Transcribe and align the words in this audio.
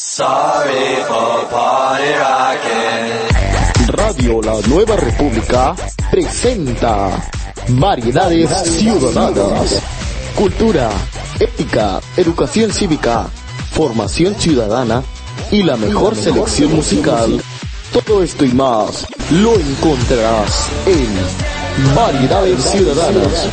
Sorry 0.00 1.02
for 1.08 1.48
party. 1.50 2.14
Radio 3.88 4.40
La 4.40 4.60
Nueva 4.68 4.94
República 4.94 5.74
presenta 6.08 7.10
Variedades 7.70 8.48
Ciudadanas. 8.78 9.82
Cultura, 10.36 10.88
ética, 11.40 12.00
educación 12.16 12.70
cívica, 12.70 13.26
formación 13.72 14.36
ciudadana 14.36 15.02
y 15.50 15.64
la 15.64 15.76
mejor 15.76 16.14
selección 16.14 16.76
musical. 16.76 17.42
Todo 17.92 18.22
esto 18.22 18.44
y 18.44 18.52
más 18.52 19.04
lo 19.32 19.54
encontrarás 19.56 20.68
en 20.86 21.94
Variedades 21.96 22.62
Ciudadanas. 22.62 23.48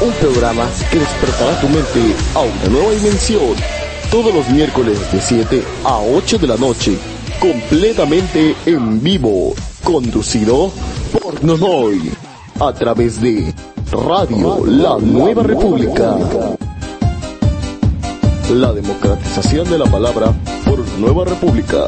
Un 0.00 0.12
programa 0.14 0.66
que 0.90 0.98
despertará 0.98 1.60
tu 1.60 1.68
mente 1.68 2.16
a 2.34 2.40
una 2.40 2.64
nueva 2.70 2.90
dimensión. 2.90 3.79
Todos 4.10 4.34
los 4.34 4.48
miércoles 4.48 4.98
de 5.12 5.20
7 5.20 5.62
a 5.84 6.00
8 6.00 6.38
de 6.38 6.46
la 6.48 6.56
noche. 6.56 6.98
Completamente 7.38 8.56
en 8.66 9.00
vivo. 9.00 9.54
Conducido 9.84 10.72
por 11.12 11.44
Nonoy. 11.44 12.10
A 12.58 12.72
través 12.72 13.20
de 13.20 13.54
Radio 13.92 14.66
La 14.66 14.98
Nueva 14.98 15.44
República. 15.44 16.16
La 18.52 18.72
democratización 18.72 19.70
de 19.70 19.78
la 19.78 19.86
palabra 19.86 20.34
por 20.64 20.80
nueva 20.98 21.24
república. 21.24 21.86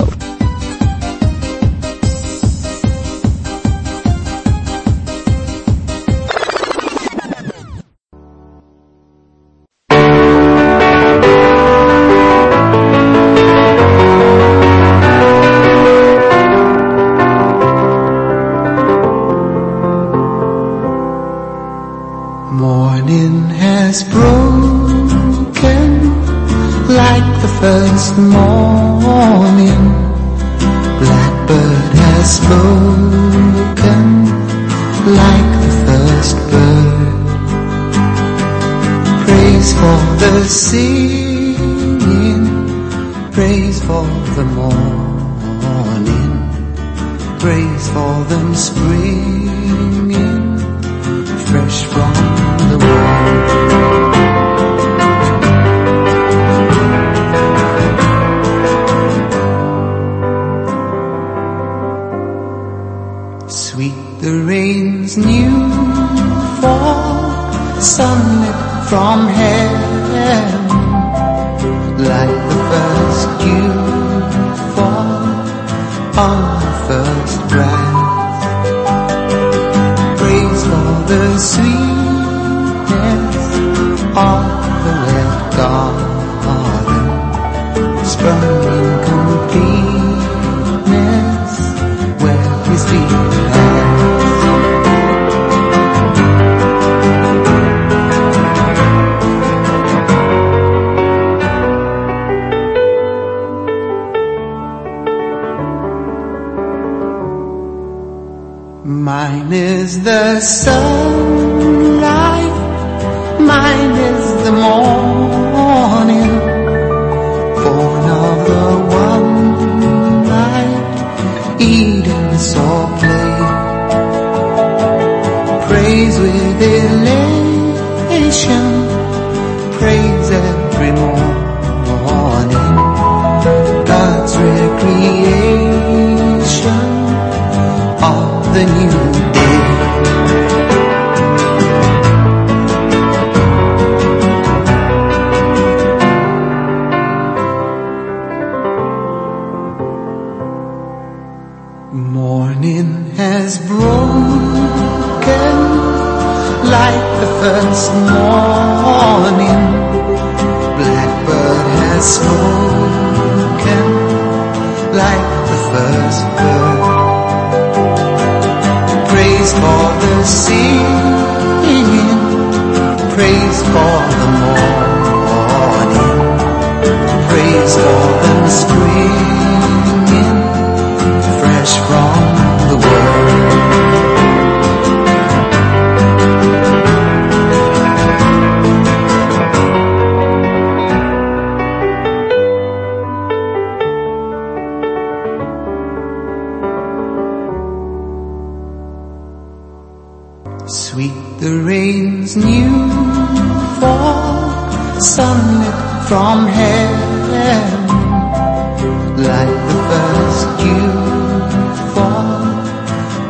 Of 84.16 84.61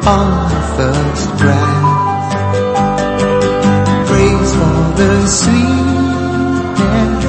on 0.07 0.49
the 0.51 0.61
first 0.77 1.29
breath. 1.39 2.03
Praise 4.09 4.53
for 4.57 4.79
the 4.99 5.27
of 6.81 7.22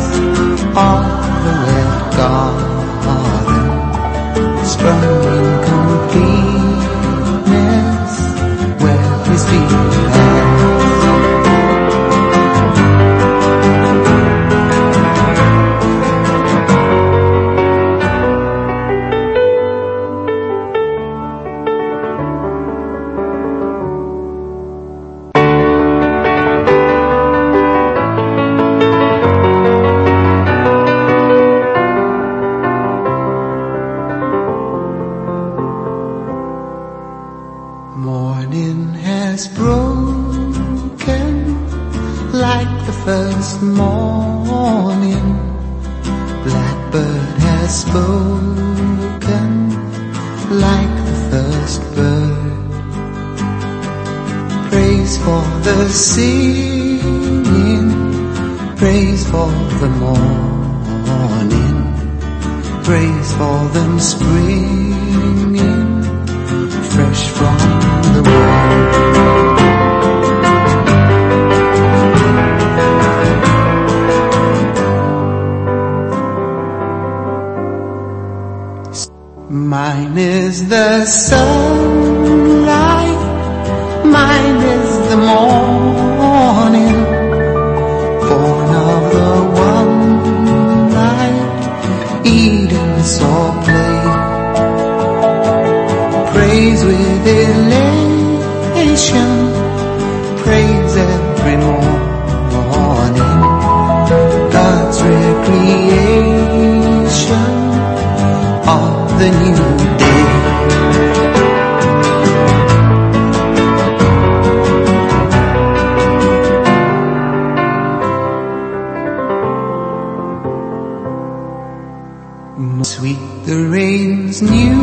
Sweet 122.84 123.20
the 123.46 123.68
rain's 123.70 124.42
new 124.42 124.76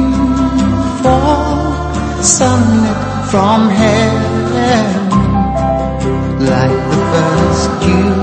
fall, 1.02 2.22
sunlit 2.22 2.96
from 3.30 3.68
heaven, 3.68 5.10
like 6.40 6.78
the 6.90 7.00
first 7.12 7.70
dew 7.84 8.14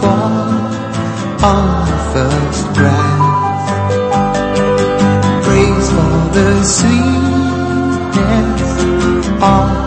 fall 0.00 0.48
on 1.44 1.64
the 1.88 1.98
first 2.14 2.64
grass. 2.76 3.92
Praise 5.44 5.88
for 5.96 6.16
the 6.38 6.50
sweetness 6.64 7.42
of 9.42 9.83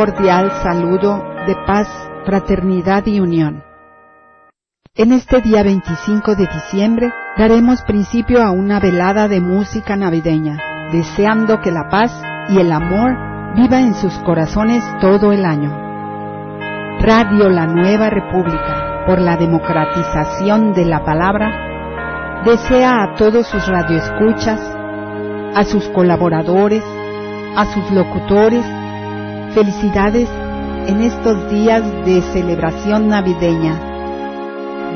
cordial 0.00 0.50
saludo 0.62 1.22
de 1.46 1.54
paz, 1.66 1.86
fraternidad 2.24 3.04
y 3.04 3.20
unión. 3.20 3.62
En 4.94 5.12
este 5.12 5.42
día 5.42 5.62
25 5.62 6.36
de 6.36 6.46
diciembre 6.46 7.12
daremos 7.36 7.82
principio 7.82 8.42
a 8.42 8.50
una 8.50 8.80
velada 8.80 9.28
de 9.28 9.42
música 9.42 9.96
navideña, 9.96 10.56
deseando 10.90 11.60
que 11.60 11.70
la 11.70 11.90
paz 11.90 12.18
y 12.48 12.56
el 12.60 12.72
amor 12.72 13.14
viva 13.54 13.82
en 13.82 13.92
sus 13.92 14.14
corazones 14.20 14.82
todo 15.02 15.32
el 15.32 15.44
año. 15.44 15.70
Radio 17.00 17.50
La 17.50 17.66
Nueva 17.66 18.08
República, 18.08 19.04
por 19.04 19.20
la 19.20 19.36
democratización 19.36 20.72
de 20.72 20.86
la 20.86 21.04
palabra, 21.04 22.40
desea 22.46 23.02
a 23.02 23.14
todos 23.16 23.46
sus 23.48 23.68
radioescuchas, 23.68 24.60
a 25.54 25.62
sus 25.64 25.86
colaboradores, 25.90 26.82
a 27.54 27.66
sus 27.66 27.90
locutores, 27.90 28.64
felicidades 29.54 30.28
en 30.86 31.02
estos 31.02 31.50
días 31.50 31.82
de 32.04 32.22
celebración 32.32 33.08
navideña, 33.08 33.74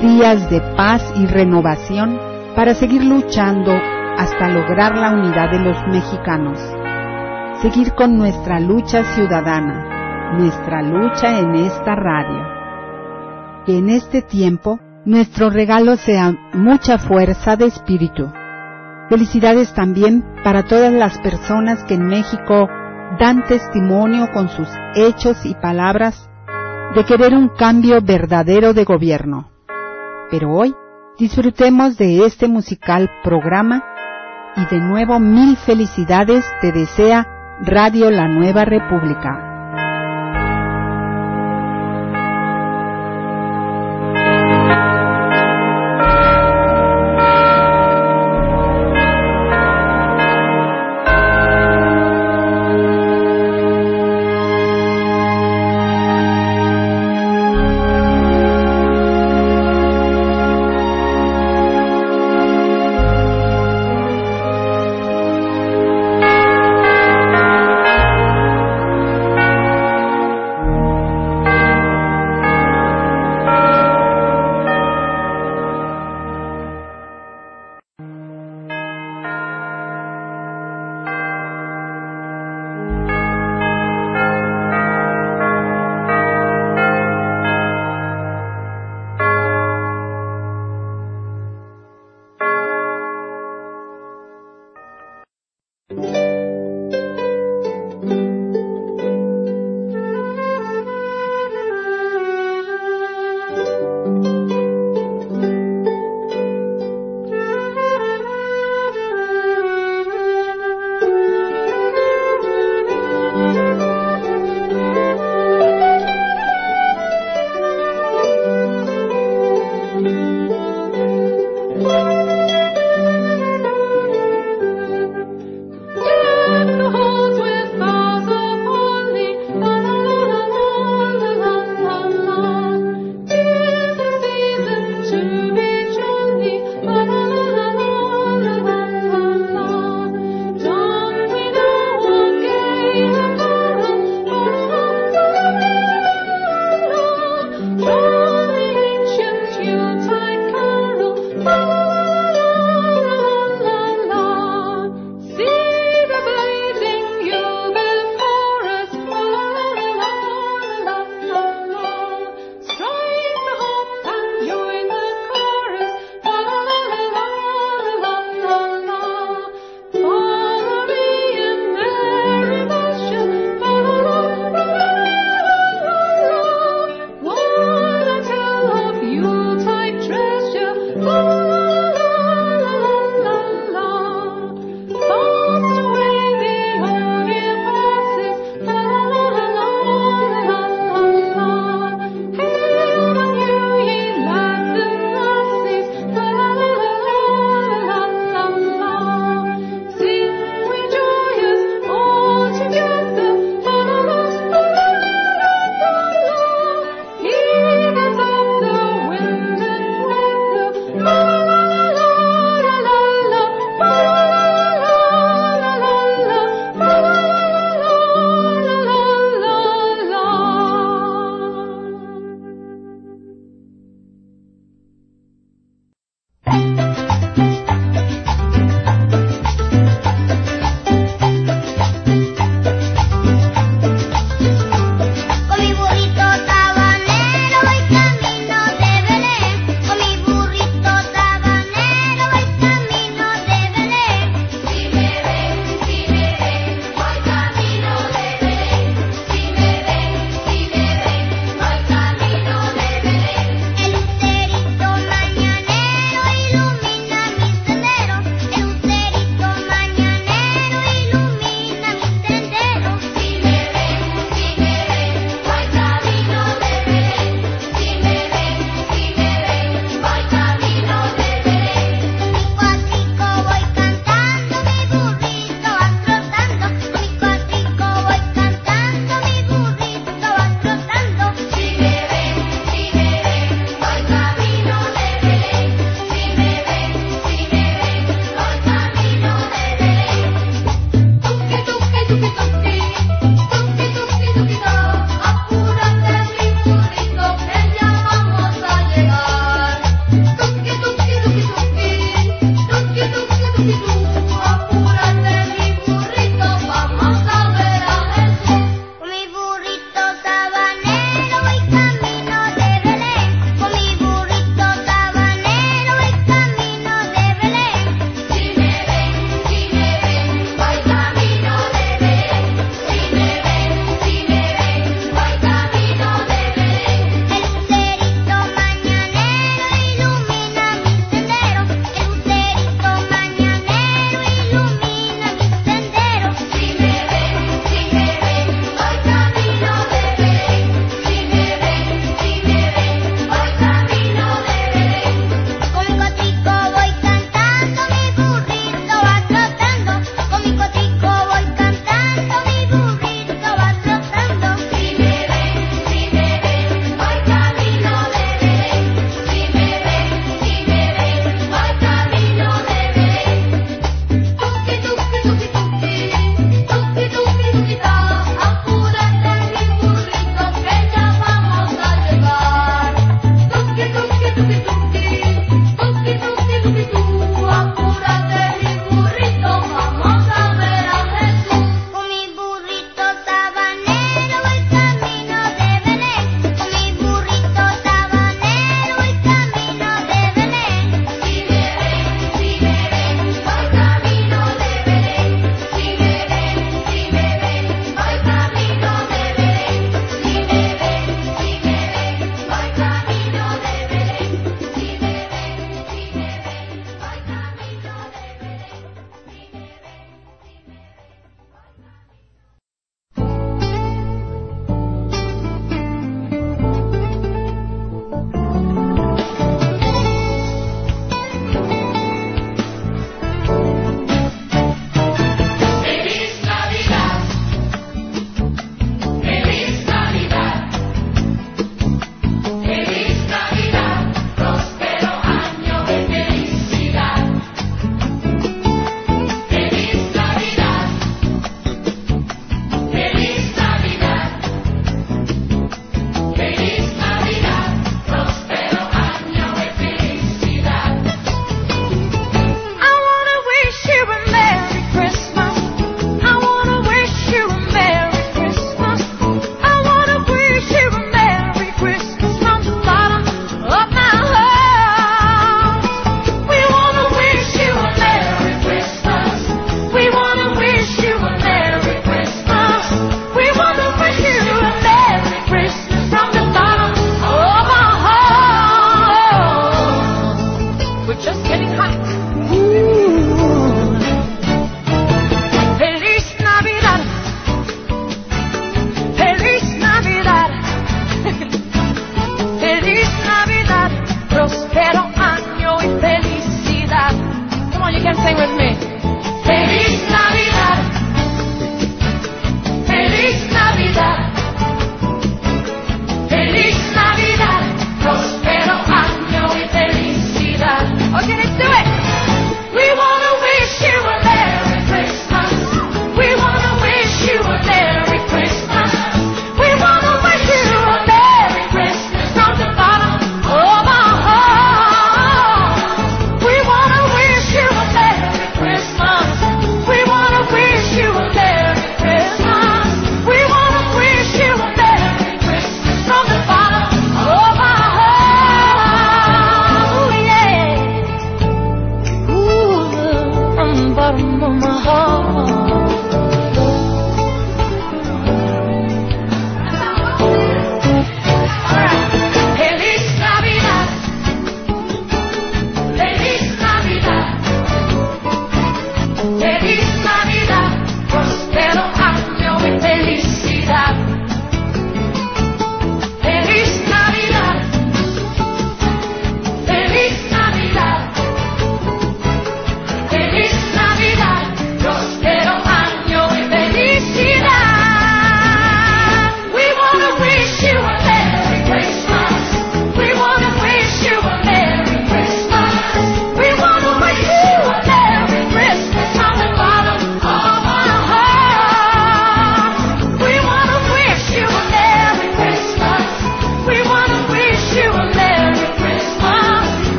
días 0.00 0.48
de 0.50 0.60
paz 0.76 1.02
y 1.16 1.26
renovación 1.26 2.18
para 2.54 2.74
seguir 2.74 3.04
luchando 3.04 3.72
hasta 4.18 4.48
lograr 4.48 4.96
la 4.96 5.12
unidad 5.12 5.50
de 5.50 5.58
los 5.58 5.76
mexicanos, 5.88 6.58
seguir 7.62 7.92
con 7.94 8.16
nuestra 8.16 8.60
lucha 8.60 9.04
ciudadana, 9.14 10.36
nuestra 10.38 10.82
lucha 10.82 11.38
en 11.38 11.54
esta 11.54 11.94
radio. 11.94 12.46
Que 13.64 13.78
en 13.78 13.90
este 13.90 14.22
tiempo 14.22 14.78
nuestro 15.04 15.50
regalo 15.50 15.96
sea 15.96 16.32
mucha 16.52 16.98
fuerza 16.98 17.56
de 17.56 17.66
espíritu. 17.66 18.30
Felicidades 19.08 19.72
también 19.74 20.24
para 20.44 20.62
todas 20.62 20.92
las 20.92 21.18
personas 21.18 21.82
que 21.84 21.94
en 21.94 22.06
México 22.06 22.68
dan 23.18 23.44
testimonio 23.46 24.30
con 24.32 24.48
sus 24.48 24.68
hechos 24.94 25.44
y 25.44 25.54
palabras 25.54 26.28
de 26.94 27.04
querer 27.04 27.34
un 27.34 27.48
cambio 27.48 28.00
verdadero 28.02 28.74
de 28.74 28.84
gobierno. 28.84 29.50
Pero 30.30 30.50
hoy 30.52 30.74
disfrutemos 31.18 31.96
de 31.96 32.24
este 32.24 32.48
musical 32.48 33.10
programa 33.22 33.84
y 34.56 34.66
de 34.66 34.80
nuevo 34.80 35.18
mil 35.18 35.56
felicidades 35.56 36.44
te 36.60 36.72
desea 36.72 37.58
Radio 37.60 38.10
La 38.10 38.28
Nueva 38.28 38.64
República. 38.64 39.51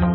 Everyone's 0.00 0.14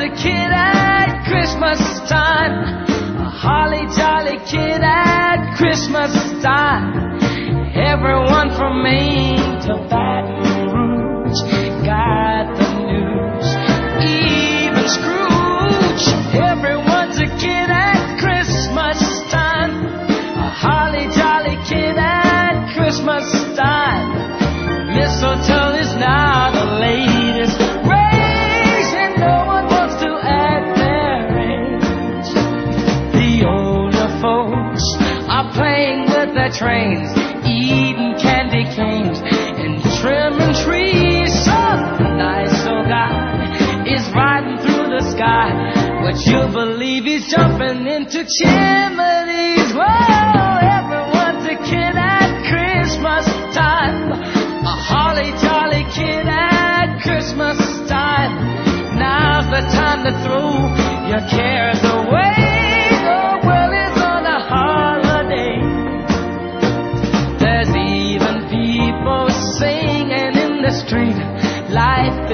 a 0.00 0.10
kid 0.20 0.50
at 0.50 1.26
Christmas 1.28 1.78
time. 2.08 2.86
A 3.20 3.30
holly 3.30 3.86
jolly 3.96 4.38
kid 4.50 4.82
at 4.82 5.56
Christmas 5.56 6.12
time. 6.42 7.20
Everyone 7.76 8.50
for 8.58 8.74
me. 8.82 9.43
trains, 36.64 37.12
eating 37.44 38.16
candy 38.16 38.64
canes, 38.72 39.20
and 39.20 39.76
trimming 40.00 40.54
trees. 40.64 41.28
Some 41.44 42.16
nice 42.16 42.64
old 42.64 42.88
guy 42.88 43.84
is 43.84 44.00
riding 44.16 44.56
through 44.64 44.88
the 44.96 45.04
sky. 45.12 45.52
But 46.00 46.16
you 46.24 46.40
believe 46.48 47.04
he's 47.04 47.28
jumping 47.28 47.86
into 47.86 48.24
chimneys? 48.24 49.68
Whoa, 49.76 50.56
everyone's 50.80 51.44
a 51.52 51.56
kid 51.68 51.94
at 52.00 52.32
Christmas 52.48 53.26
time. 53.52 54.12
A 54.64 54.76
holly 54.88 55.32
jolly 55.44 55.84
kid 55.92 56.24
at 56.26 57.02
Christmas 57.02 57.58
time. 57.92 58.32
Now's 58.96 59.44
the 59.52 59.62
time 59.76 60.00
to 60.08 60.12
throw 60.24 60.48
your 61.12 61.28
cares 61.28 61.84
away. 61.84 62.03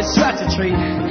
It's 0.00 0.14
such 0.14 0.40
a 0.40 0.56
treat 0.56 1.09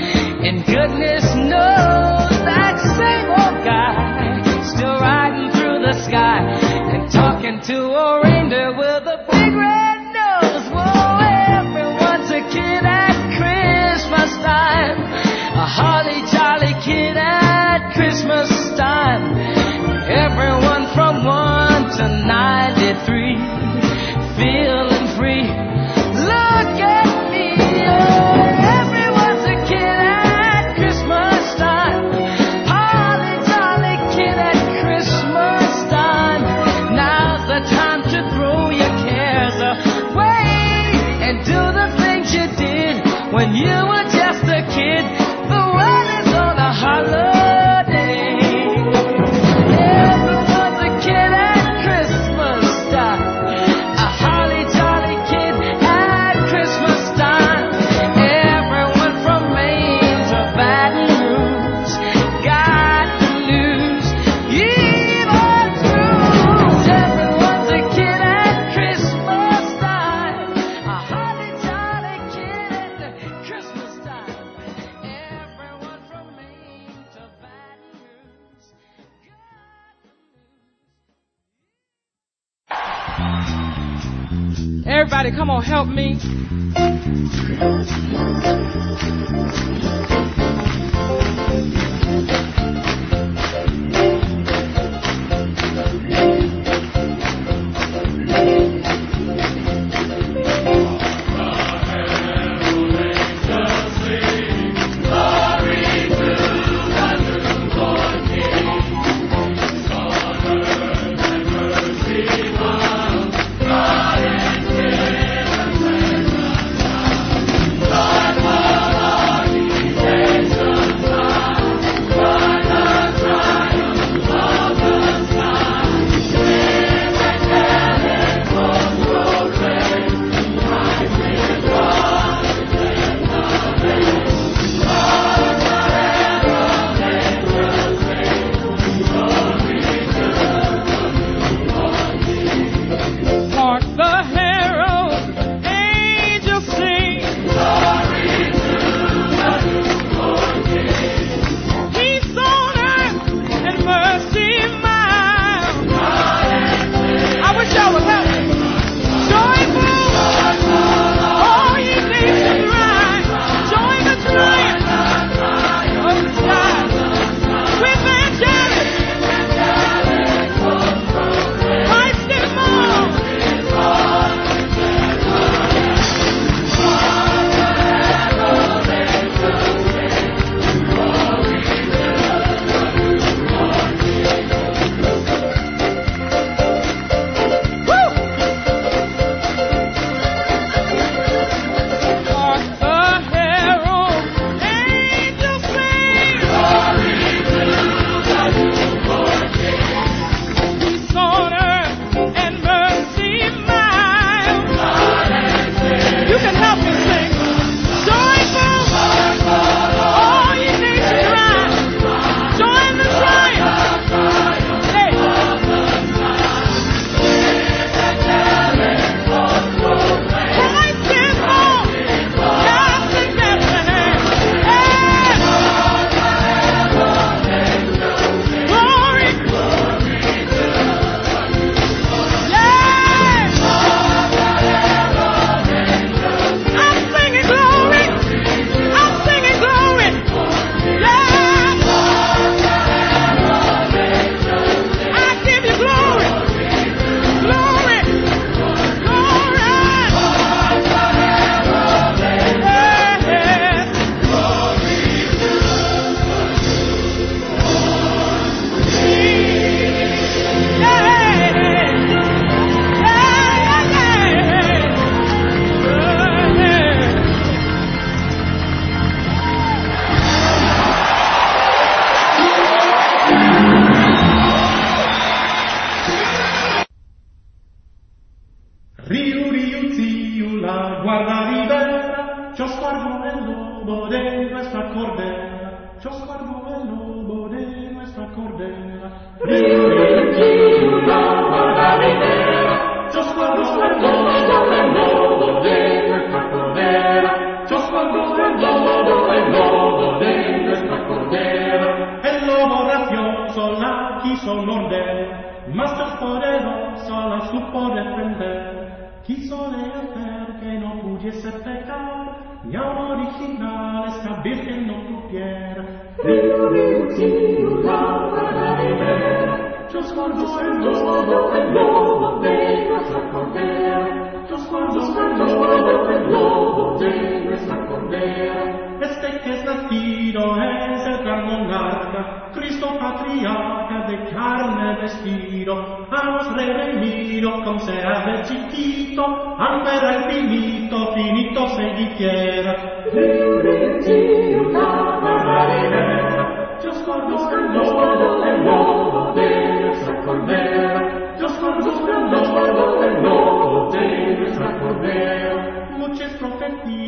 quiso 309.29 309.69
le 309.69 309.85
hacer 309.93 310.59
que 310.59 310.79
no 310.79 311.01
pudiese 311.01 311.51
pecar, 311.51 312.61
y 312.67 312.75
ahora 312.75 313.13
original 313.13 314.05
esta 314.07 314.41
virgen 314.41 314.87
no 314.87 315.21
pudiera. 315.21 315.85
Pero 316.23 316.71
mi 316.71 317.15
ciudad 317.15 318.31
para 318.31 318.81
beber, 318.81 319.87
tus 319.89 320.11
cuerpos 320.13 320.61
en 320.63 320.81
todo 320.81 321.53
el 321.53 321.73
lobo 321.75 322.39
de 322.39 322.89
nuestra 322.89 323.29
cordera, 323.31 324.47
tus 324.49 324.61
cuerpos 324.65 325.09
en 325.09 325.37
todo 325.37 326.09
el 326.09 326.31
lobo 326.31 326.97
de 326.97 327.45
nuestra 327.45 327.85
cordera, 327.85 328.97
este 328.99 329.39
que 329.41 329.59
es 329.59 329.63
nacido 329.63 329.98
Fido 330.29 330.55
es 330.61 331.07
el 331.07 331.23
carmonarca, 331.23 332.51
Cristo 332.53 332.87
patriarca 332.99 334.05
de 334.07 334.29
carne 334.29 335.01
vestido, 335.01 336.07
a 336.11 336.23
nos 336.23 336.55
redimido 336.55 337.63
con 337.63 337.79
seas 337.79 338.25
del 338.27 338.43
chiquito, 338.43 339.25
al 339.57 339.83
ver 339.83 340.03
el 340.03 340.23
finito, 340.31 341.13
finito 341.15 341.67
se 341.69 341.83
diquiera. 341.95 342.75
Fiorentino, 343.11 344.71
camarada, 344.71 346.28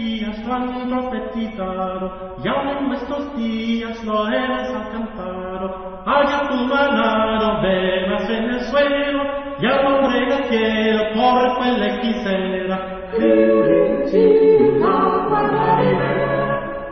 días 0.01 0.45
lo 0.45 0.53
han 0.53 0.89
profetizado, 0.89 2.35
en 2.43 2.87
nuestros 2.87 3.35
días 3.35 4.03
lo 4.03 4.27
hemos 4.27 4.69
alcanzado. 4.69 6.01
Haya 6.05 6.49
tu 6.49 6.55
manado, 6.67 7.61
bebas 7.61 8.29
en 8.29 8.43
el 8.45 8.59
suelo, 8.61 9.23
ya 9.59 9.81
no 9.83 9.89
y 9.89 9.91
al 9.91 9.93
hombre 9.93 10.19
del 10.25 10.43
cielo, 10.45 11.03
por 11.13 11.57
cual 11.57 11.57
pues 11.57 11.77
le 11.79 11.99
quisiera. 12.01 13.01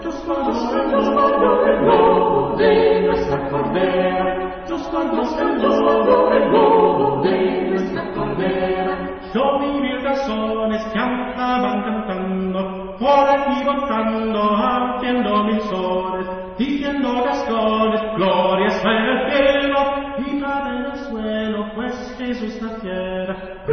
Dios 0.02 0.16
conoce 0.26 0.78
los 0.92 1.10
guardo 1.12 1.66
el 1.66 1.86
lobo 1.86 2.56
de 2.58 3.02
nuestra 3.02 3.50
cordera. 3.50 4.64
Dios 4.68 4.88
conoce 4.90 5.44
los 5.44 5.82
guardo 5.82 6.32
el 6.32 6.52
lobo 6.52 7.22
de 7.24 7.70
nuestra 7.70 8.14
cordera. 8.14 9.20
Yo 9.34 9.60
mil 9.60 10.04
razones 10.04 10.84
cantaban 10.94 11.84
cantando, 11.84 12.79
Joven 13.00 13.42
y 13.54 13.66
cantando, 13.66 14.58
haciendo 14.58 15.46
visores, 15.46 16.28
diciendo 16.58 17.24
gascones, 17.24 18.02
glorias 18.18 18.84
en 18.84 18.92
el 18.92 19.32
cielo, 19.32 19.80
y 20.18 20.42
cae 20.42 20.80
el 20.80 20.96
suelo, 21.08 21.72
pues 21.76 22.16
Jesús 22.18 22.62
naciera. 22.62 23.64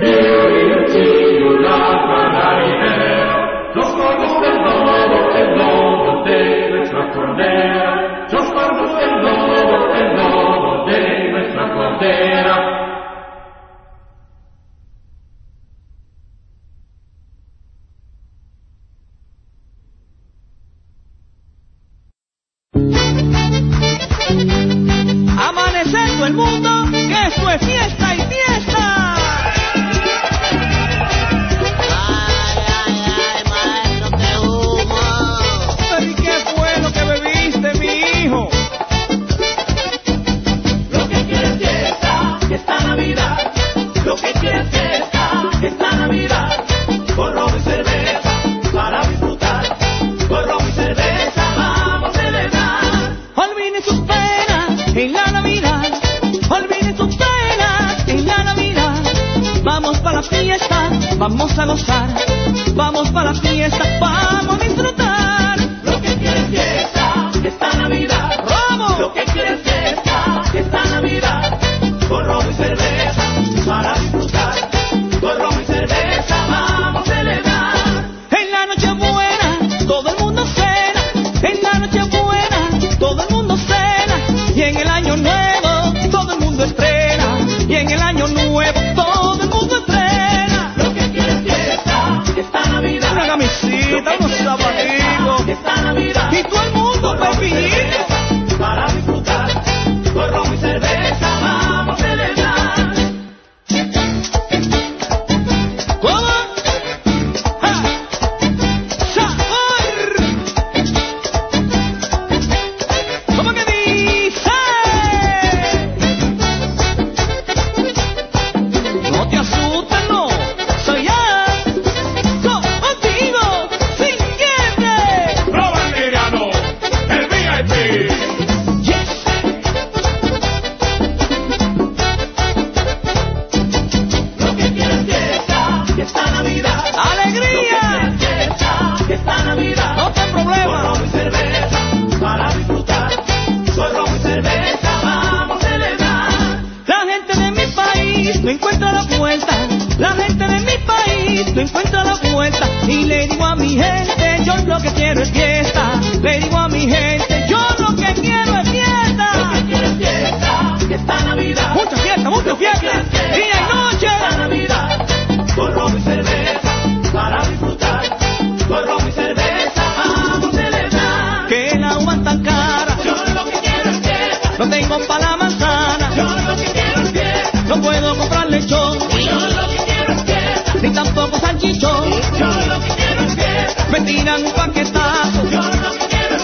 me 183.91 184.01
tiran 184.03 184.45
un 184.45 184.53
paquetazo. 184.53 185.49
Yo 185.51 185.61
no 185.61 185.91
quiero. 186.09 186.37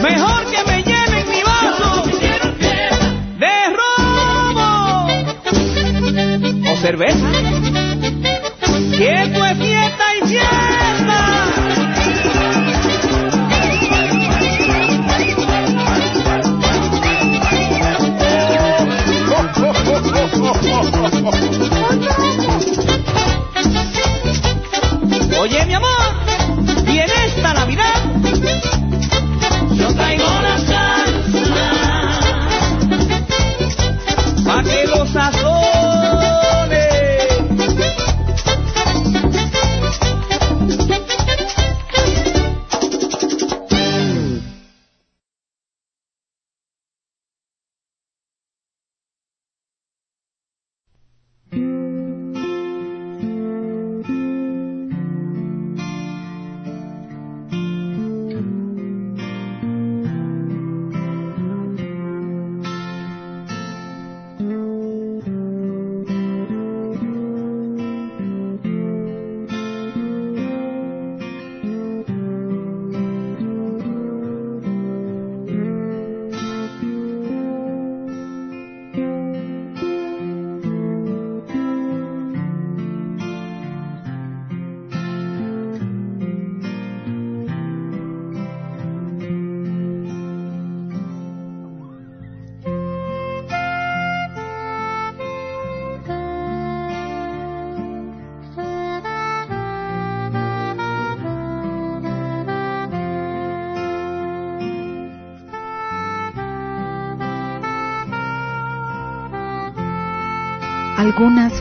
Mejor 0.00 0.44
que 0.50 0.64
me 0.70 0.82
lleven 0.82 1.30
mi 1.30 1.42
vaso. 1.42 1.96
No 1.96 2.18
quiero. 2.18 2.46
De 3.38 3.56
robo. 3.78 4.68
O 6.72 6.76
cerveza. 6.76 7.25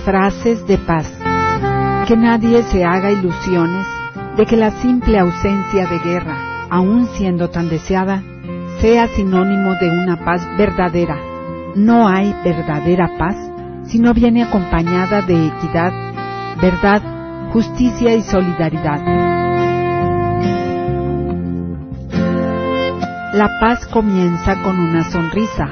Frases 0.06 0.66
de 0.68 0.78
paz. 0.78 1.12
Que 2.08 2.16
nadie 2.16 2.62
se 2.64 2.86
haga 2.86 3.12
ilusiones 3.12 3.88
de 4.38 4.46
que 4.46 4.56
la 4.56 4.70
simple 4.70 5.18
ausencia 5.18 5.88
de 5.88 6.00
guerra, 6.00 6.68
aun 6.70 7.08
siendo 7.08 7.50
tan 7.50 7.68
deseada, 7.70 8.22
sea 8.80 9.08
sinónimo 9.08 9.74
de 9.82 9.90
una 9.90 10.24
paz 10.24 10.48
verdadera. 10.58 11.18
No 11.76 12.08
hay 12.08 12.36
verdadera 12.44 13.10
paz 13.18 13.36
si 13.88 13.98
no 14.00 14.14
viene 14.14 14.44
acompañada 14.44 15.24
de 15.24 15.48
equidad, 15.48 15.92
verdad, 16.62 17.02
justicia 17.52 18.14
y 18.14 18.22
solidaridad. 18.22 19.02
La 23.34 23.60
paz 23.60 23.88
comienza 23.88 24.62
con 24.64 24.80
una 24.80 25.04
sonrisa, 25.10 25.68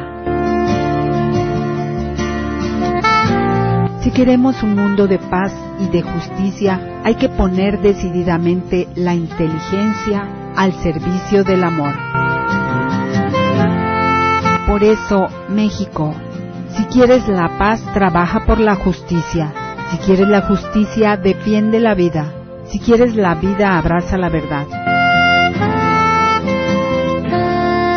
Si 4.04 4.12
queremos 4.12 4.62
un 4.64 4.76
mundo 4.76 5.08
de 5.08 5.18
paz 5.18 5.54
y 5.80 5.88
de 5.88 6.02
justicia, 6.02 7.00
hay 7.06 7.16
que 7.16 7.30
poner 7.30 7.80
decididamente 7.80 8.90
la 8.96 9.16
inteligencia 9.16 10.28
al 10.58 10.74
servicio 10.74 11.46
del 11.46 11.64
amor. 11.64 11.94
Por 14.68 14.84
eso, 14.84 15.30
México, 15.48 16.14
si 16.76 16.84
quieres 16.86 17.30
la 17.30 17.58
paz, 17.58 17.82
trabaja 17.94 18.46
por 18.46 18.60
la 18.60 18.76
justicia. 18.76 19.54
Si 19.90 19.98
quieres 20.00 20.28
la 20.28 20.42
justicia, 20.42 21.16
defiende 21.16 21.80
la 21.80 21.94
vida. 21.94 22.26
Si 22.66 22.80
quieres 22.80 23.16
la 23.16 23.36
vida, 23.36 23.78
abraza 23.78 24.18
la 24.18 24.28
verdad. 24.28 24.68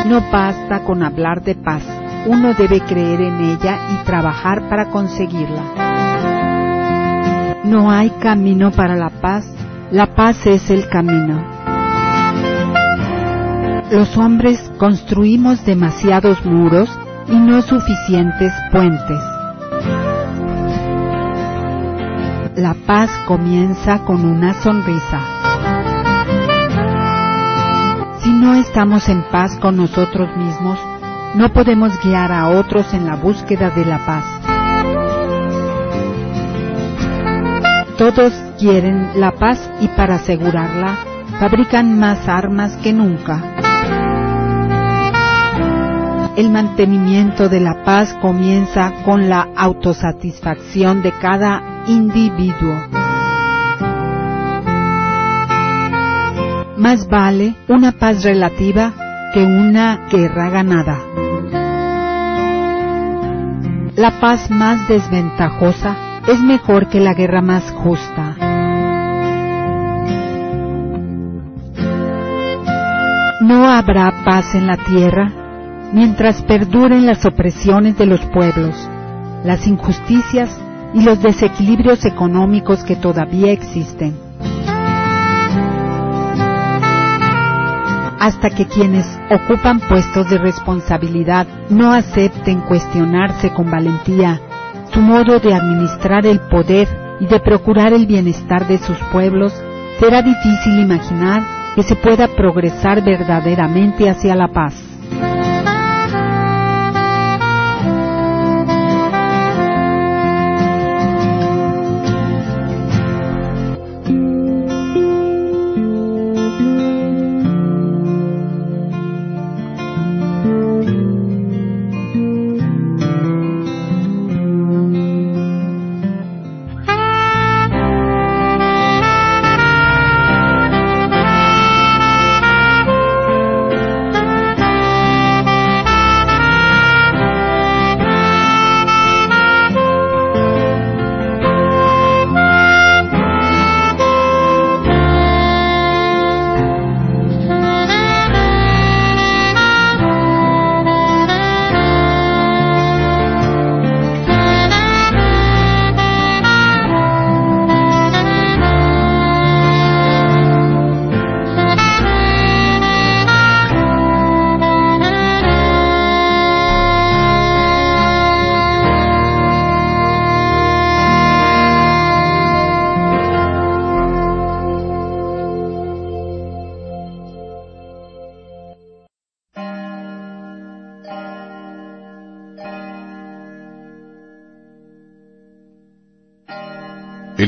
No 0.07 0.21
basta 0.31 0.85
con 0.85 1.03
hablar 1.03 1.43
de 1.43 1.57
paz. 1.57 1.83
Uno 2.27 2.55
debe 2.55 2.81
creer 2.81 3.23
en 3.23 3.41
ella 3.41 3.81
y 3.93 4.05
trabajar 4.05 4.69
para 4.69 4.91
conseguirla. 4.91 5.86
No 7.67 7.91
hay 7.91 8.11
camino 8.11 8.71
para 8.71 8.95
la 8.95 9.11
paz, 9.11 9.45
la 9.91 10.14
paz 10.14 10.47
es 10.47 10.71
el 10.71 10.89
camino. 10.89 11.45
Los 13.91 14.17
hombres 14.17 14.71
construimos 14.79 15.64
demasiados 15.64 16.45
muros 16.45 16.89
y 17.27 17.35
no 17.35 17.62
suficientes 17.62 18.53
puentes. 18.71 19.21
La 22.55 22.75
paz 22.87 23.11
comienza 23.27 23.99
con 24.05 24.25
una 24.25 24.55
sonrisa. 24.62 25.21
Si 28.21 28.31
no 28.31 28.55
estamos 28.55 29.09
en 29.09 29.25
paz 29.33 29.59
con 29.59 29.77
nosotros 29.77 30.29
mismos, 30.37 30.79
no 31.35 31.53
podemos 31.53 31.93
guiar 32.01 32.31
a 32.31 32.49
otros 32.49 32.95
en 32.95 33.07
la 33.07 33.17
búsqueda 33.17 33.71
de 33.71 33.85
la 33.85 33.99
paz. 34.07 34.56
Todos 37.99 38.35
quieren 38.59 39.19
la 39.19 39.33
paz 39.33 39.71
y 39.81 39.89
para 39.89 40.17
asegurarla 40.17 40.99
fabrican 41.41 41.99
más 41.99 42.29
armas 42.29 42.77
que 42.83 42.93
nunca. 42.93 43.43
El 46.37 46.51
mantenimiento 46.51 47.49
de 47.49 47.61
la 47.61 47.85
paz 47.85 48.15
comienza 48.21 48.93
con 49.07 49.31
la 49.31 49.49
autosatisfacción 49.57 51.01
de 51.01 51.13
cada 51.13 51.85
individuo. 51.87 52.75
Más 56.77 57.09
vale 57.09 57.55
una 57.67 57.93
paz 57.93 58.23
relativa 58.23 58.93
que 59.33 59.43
una 59.43 60.07
guerra 60.13 60.51
ganada. 60.51 60.99
La 63.95 64.21
paz 64.21 64.51
más 64.51 64.87
desventajosa 64.87 66.06
es 66.27 66.41
mejor 66.41 66.89
que 66.89 67.01
la 67.01 67.14
guerra 67.14 67.41
más 67.41 67.70
justa. 67.70 68.37
No 73.41 73.68
habrá 73.68 74.24
paz 74.24 74.55
en 74.55 74.66
la 74.66 74.77
tierra 74.77 75.31
mientras 75.93 76.43
perduren 76.43 77.07
las 77.07 77.24
opresiones 77.24 77.97
de 77.97 78.07
los 78.07 78.20
pueblos, 78.27 78.74
las 79.45 79.66
injusticias 79.66 80.51
y 80.95 81.03
los 81.03 81.22
desequilibrios 81.22 82.05
económicos 82.05 82.83
que 82.83 82.97
todavía 82.97 83.53
existen. 83.53 84.16
Hasta 88.18 88.51
que 88.51 88.66
quienes 88.66 89.07
ocupan 89.31 89.79
puestos 89.79 90.29
de 90.29 90.39
responsabilidad 90.39 91.47
no 91.70 91.93
acepten 91.93 92.61
cuestionarse 92.62 93.53
con 93.53 93.70
valentía 93.70 94.41
su 94.97 95.03
modo 95.03 95.39
de 95.41 95.53
administrar 95.53 96.25
el 96.25 96.41
poder 96.41 96.89
y 97.21 97.27
de 97.27 97.39
procurar 97.39 97.93
el 97.93 98.07
bienestar 98.07 98.67
de 98.67 98.79
sus 98.79 98.97
pueblos, 99.13 99.53
será 100.01 100.23
difícil 100.23 100.81
imaginar 100.81 101.43
que 101.75 101.83
se 101.83 101.97
pueda 101.97 102.29
progresar 102.29 103.05
verdaderamente 103.05 104.09
hacia 104.09 104.35
la 104.35 104.49
paz. 104.49 104.96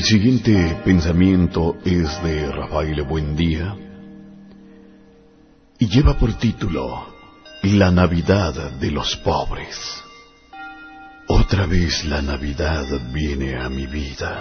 Siguiente 0.09 0.75
pensamiento 0.87 1.77
es 1.85 2.23
de 2.23 2.51
Rafael 2.51 3.03
Buendía 3.03 3.77
y 5.79 5.87
lleva 5.87 6.17
por 6.17 6.33
título 6.33 7.09
La 7.65 7.91
Navidad 7.91 8.71
de 8.81 8.91
los 8.91 9.17
pobres. 9.17 10.03
Otra 11.29 11.67
vez 11.67 12.07
la 12.07 12.23
Navidad 12.23 12.87
viene 13.13 13.61
a 13.61 13.69
mi 13.69 13.87
vida 13.87 14.41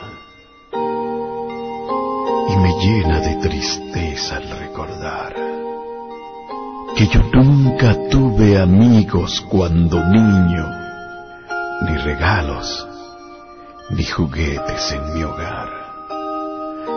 y 2.47 2.55
me 2.55 2.73
llena 2.79 3.19
de 3.19 3.35
tristeza 3.35 4.37
al 4.37 4.49
recordar 4.59 5.35
que 6.95 7.07
yo 7.07 7.23
nunca 7.33 7.93
tuve 8.09 8.57
amigos 8.57 9.45
cuando 9.49 10.01
niño, 10.01 10.65
ni 11.81 11.97
regalos, 11.97 12.86
ni 13.89 14.03
juguetes 14.03 14.91
en 14.91 15.13
mi 15.13 15.23
hogar. 15.23 15.69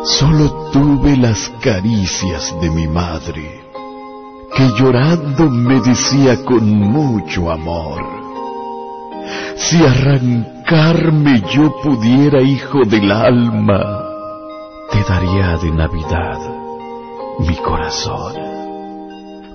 Solo 0.04 0.70
tuve 0.72 1.16
las 1.16 1.50
caricias 1.60 2.54
de 2.60 2.70
mi 2.70 2.86
madre, 2.86 3.62
que 4.56 4.68
llorando 4.78 5.50
me 5.50 5.80
decía 5.80 6.44
con 6.44 6.64
mucho 6.64 7.50
amor, 7.50 8.02
si 9.56 9.84
arrancarme 9.84 11.42
yo 11.52 11.74
pudiera, 11.82 12.40
hijo 12.40 12.80
del 12.86 13.12
alma, 13.12 14.04
te 14.90 15.02
daría 15.04 15.56
de 15.58 15.70
Navidad 15.70 16.60
mi 17.40 17.56
corazón. 17.56 18.34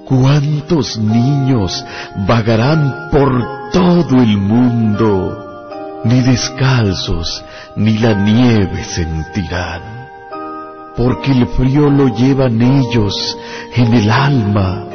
¿Cuántos 0.05 0.97
niños 0.97 1.83
vagarán 2.27 3.09
por 3.11 3.71
todo 3.71 4.21
el 4.21 4.37
mundo? 4.37 5.44
Ni 6.03 6.21
descalzos 6.21 7.43
ni 7.75 7.97
la 7.97 8.13
nieve 8.13 8.83
sentirán, 8.83 9.81
porque 10.95 11.31
el 11.31 11.47
frío 11.47 11.89
lo 11.89 12.07
llevan 12.15 12.61
ellos 12.61 13.37
en 13.75 13.93
el 13.93 14.11
alma, 14.11 14.85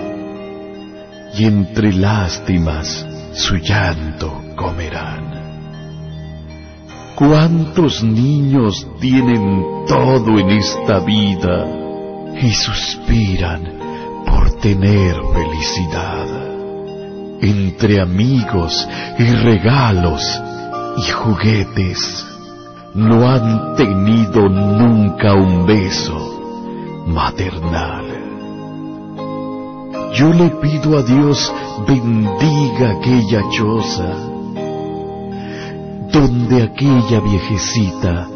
y 1.35 1.45
entre 1.45 1.93
lástimas 1.93 3.07
su 3.33 3.57
llanto 3.57 4.43
comerán. 4.57 5.31
¿Cuántos 7.15 8.03
niños 8.03 8.87
tienen 8.99 9.85
todo 9.87 10.39
en 10.39 10.51
esta 10.51 11.01
vida 11.01 11.67
y 12.41 12.51
suspiran 12.51 13.63
por 14.27 14.53
tener 14.61 15.17
felicidad? 15.35 16.27
Entre 17.43 18.01
amigos 18.01 18.89
y 19.19 19.25
regalos 19.25 20.43
y 20.97 21.03
juguetes 21.11 22.27
no 22.95 23.29
han 23.29 23.77
tenido 23.77 24.49
nunca 24.49 25.35
un 25.35 25.67
beso 25.67 27.05
maternal. 27.07 28.05
Yo 30.15 30.33
le 30.33 30.51
pido 30.51 30.99
a 30.99 31.03
Dios 31.03 31.53
bendiga 31.87 32.91
aquella 32.99 33.43
choza 33.51 34.31
donde 36.13 36.63
aquella 36.65 37.21
viejecita 37.21 38.29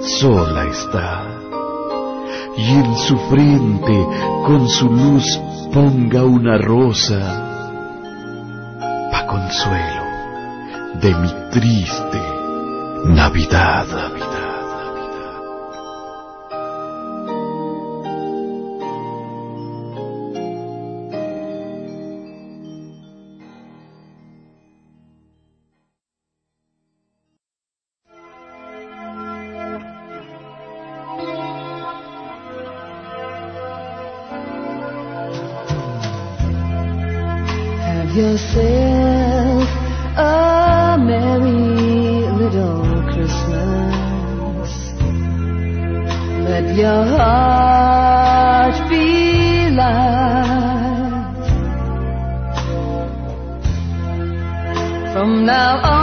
sola 0.00 0.64
está, 0.64 1.24
y 2.56 2.70
en 2.72 2.96
su 2.96 3.16
frente 3.30 4.06
con 4.44 4.68
su 4.68 4.88
luz 4.88 5.40
ponga 5.72 6.24
una 6.24 6.58
rosa, 6.58 7.20
pa' 9.12 9.26
consuelo 9.26 9.99
de 11.00 11.14
mi 11.14 11.32
triste 11.50 12.20
Navidad. 13.04 13.86
Navidad. 13.86 14.39
Your 46.76 47.04
heart 47.04 48.88
be 48.88 49.70
light. 49.70 51.34
From 55.12 55.44
now 55.44 55.80
on, 55.82 55.99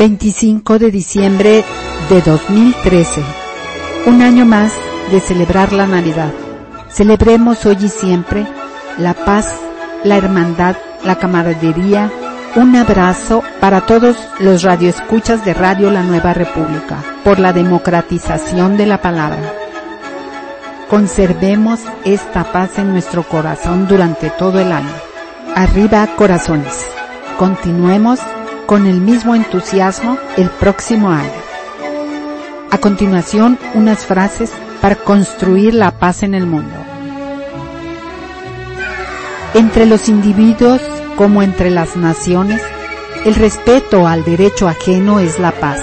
...25 0.00 0.78
de 0.78 0.90
diciembre 0.90 1.62
de 2.08 2.22
2013... 2.22 3.22
...un 4.06 4.22
año 4.22 4.46
más 4.46 4.72
de 5.12 5.20
celebrar 5.20 5.74
la 5.74 5.86
Navidad... 5.86 6.32
...celebremos 6.88 7.66
hoy 7.66 7.76
y 7.82 7.88
siempre... 7.90 8.46
...la 8.96 9.12
paz, 9.12 9.54
la 10.02 10.16
hermandad, 10.16 10.74
la 11.04 11.16
camaradería... 11.16 12.10
...un 12.56 12.76
abrazo 12.76 13.42
para 13.60 13.82
todos 13.82 14.16
los 14.38 14.62
radioescuchas 14.62 15.44
de 15.44 15.52
Radio 15.52 15.90
La 15.90 16.02
Nueva 16.02 16.32
República... 16.32 17.04
...por 17.22 17.38
la 17.38 17.52
democratización 17.52 18.78
de 18.78 18.86
la 18.86 19.02
palabra... 19.02 19.52
Conservemos 20.88 21.78
esta 22.06 22.50
paz 22.50 22.78
en 22.78 22.92
nuestro 22.92 23.22
corazón 23.22 23.86
durante 23.86 24.30
todo 24.30 24.60
el 24.60 24.72
año. 24.72 24.94
Arriba 25.54 26.08
corazones. 26.16 26.86
Continuemos 27.38 28.18
con 28.70 28.86
el 28.86 29.00
mismo 29.00 29.34
entusiasmo 29.34 30.16
el 30.36 30.48
próximo 30.48 31.10
año. 31.10 31.40
A 32.70 32.78
continuación, 32.78 33.58
unas 33.74 34.06
frases 34.06 34.52
para 34.80 34.94
construir 34.94 35.74
la 35.74 35.90
paz 35.90 36.22
en 36.22 36.34
el 36.34 36.46
mundo. 36.46 36.76
Entre 39.54 39.86
los 39.86 40.08
individuos 40.08 40.80
como 41.16 41.42
entre 41.42 41.72
las 41.72 41.96
naciones, 41.96 42.62
el 43.24 43.34
respeto 43.34 44.06
al 44.06 44.24
derecho 44.24 44.68
ajeno 44.68 45.18
es 45.18 45.40
la 45.40 45.50
paz. 45.50 45.80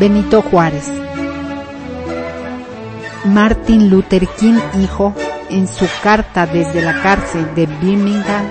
Benito 0.00 0.40
Juárez. 0.40 0.90
Martin 3.26 3.90
Luther 3.90 4.26
King, 4.38 4.58
hijo, 4.82 5.14
en 5.50 5.68
su 5.68 5.86
carta 6.02 6.46
desde 6.46 6.80
la 6.80 7.02
cárcel 7.02 7.54
de 7.54 7.66
Birmingham, 7.66 8.46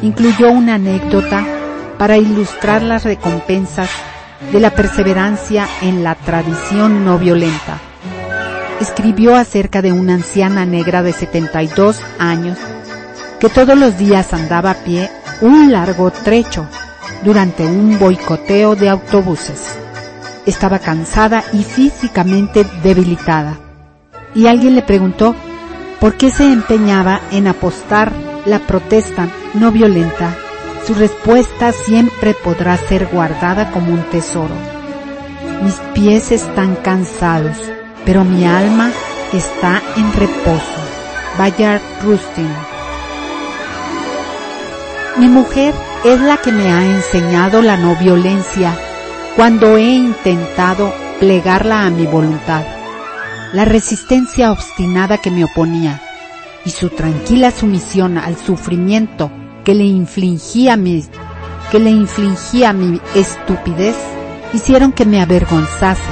incluyó 0.00 0.52
una 0.52 0.76
anécdota 0.76 1.44
para 2.02 2.16
ilustrar 2.16 2.82
las 2.82 3.04
recompensas 3.04 3.88
de 4.50 4.58
la 4.58 4.72
perseverancia 4.72 5.68
en 5.82 6.02
la 6.02 6.16
tradición 6.16 7.04
no 7.04 7.16
violenta. 7.16 7.78
escribió 8.80 9.36
acerca 9.36 9.82
de 9.82 9.92
una 9.92 10.14
anciana 10.14 10.64
negra 10.66 11.04
de 11.04 11.12
72 11.12 12.00
años 12.18 12.58
que 13.38 13.48
todos 13.48 13.78
los 13.78 13.98
días 13.98 14.32
andaba 14.32 14.72
a 14.72 14.82
pie 14.82 15.12
un 15.42 15.70
largo 15.70 16.10
trecho 16.10 16.66
durante 17.22 17.64
un 17.64 17.96
boicoteo 18.00 18.74
de 18.74 18.88
autobuses. 18.88 19.78
Estaba 20.44 20.80
cansada 20.80 21.44
y 21.52 21.62
físicamente 21.62 22.66
debilitada. 22.82 23.60
Y 24.34 24.48
alguien 24.48 24.74
le 24.74 24.82
preguntó 24.82 25.36
por 26.00 26.16
qué 26.16 26.32
se 26.32 26.52
empeñaba 26.52 27.20
en 27.30 27.46
apostar 27.46 28.10
la 28.44 28.58
protesta 28.58 29.28
no 29.54 29.70
violenta. 29.70 30.41
Su 30.86 30.94
respuesta 30.94 31.70
siempre 31.70 32.34
podrá 32.34 32.76
ser 32.76 33.06
guardada 33.06 33.70
como 33.70 33.92
un 33.92 34.02
tesoro. 34.10 34.54
Mis 35.62 35.76
pies 35.94 36.32
están 36.32 36.74
cansados, 36.74 37.56
pero 38.04 38.24
mi 38.24 38.44
alma 38.44 38.90
está 39.32 39.80
en 39.96 40.12
reposo. 40.12 40.80
Bayard 41.38 41.80
Rustin. 42.02 42.50
Mi 45.18 45.28
mujer 45.28 45.72
es 46.04 46.20
la 46.20 46.38
que 46.38 46.50
me 46.50 46.72
ha 46.72 46.84
enseñado 46.84 47.62
la 47.62 47.76
no 47.76 47.94
violencia 47.94 48.76
cuando 49.36 49.76
he 49.76 49.88
intentado 49.88 50.92
plegarla 51.20 51.86
a 51.86 51.90
mi 51.90 52.06
voluntad. 52.06 52.64
La 53.52 53.64
resistencia 53.64 54.50
obstinada 54.50 55.18
que 55.18 55.30
me 55.30 55.44
oponía 55.44 56.00
y 56.64 56.70
su 56.70 56.88
tranquila 56.88 57.52
sumisión 57.52 58.18
al 58.18 58.36
sufrimiento 58.36 59.30
que 59.64 59.74
le 59.74 59.84
infligía 59.84 60.76
mi, 60.76 61.04
que 61.70 61.78
le 61.78 61.90
infligía 61.90 62.72
mi 62.72 63.00
estupidez 63.14 63.96
hicieron 64.52 64.92
que 64.92 65.04
me 65.04 65.20
avergonzase, 65.20 66.02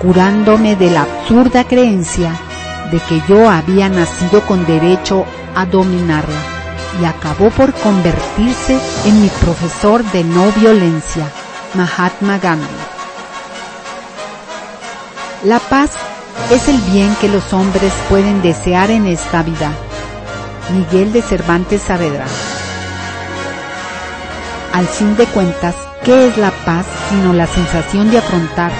curándome 0.00 0.76
de 0.76 0.90
la 0.90 1.02
absurda 1.02 1.64
creencia 1.64 2.32
de 2.90 2.98
que 3.00 3.22
yo 3.28 3.48
había 3.48 3.88
nacido 3.88 4.46
con 4.46 4.64
derecho 4.66 5.24
a 5.56 5.66
dominarla 5.66 6.40
y 7.00 7.04
acabó 7.04 7.50
por 7.50 7.72
convertirse 7.72 8.78
en 9.04 9.22
mi 9.22 9.28
profesor 9.28 10.04
de 10.12 10.22
no 10.22 10.52
violencia, 10.52 11.26
Mahatma 11.74 12.38
Gandhi. 12.38 12.66
La 15.44 15.58
paz 15.58 15.90
es 16.50 16.68
el 16.68 16.78
bien 16.92 17.14
que 17.20 17.28
los 17.28 17.52
hombres 17.52 17.92
pueden 18.08 18.42
desear 18.42 18.90
en 18.90 19.06
esta 19.06 19.42
vida. 19.42 19.72
Miguel 20.72 21.12
de 21.12 21.20
Cervantes 21.20 21.82
Saavedra. 21.82 22.26
Al 24.74 24.88
fin 24.88 25.16
de 25.16 25.24
cuentas, 25.26 25.76
¿qué 26.02 26.26
es 26.26 26.36
la 26.36 26.50
paz 26.50 26.84
sino 27.08 27.32
la 27.32 27.46
sensación 27.46 28.10
de 28.10 28.18
afrontar 28.18 28.72